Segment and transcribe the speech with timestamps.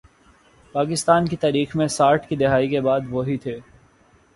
[0.75, 3.59] پاکستان کی تاریخ میں ساٹھ کی دہائی کے بعد، وہی تھے۔